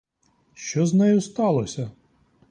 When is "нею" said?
0.93-1.21